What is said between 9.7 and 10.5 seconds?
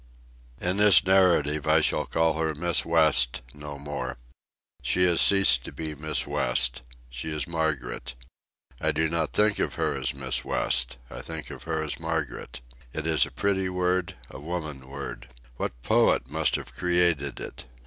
her as Miss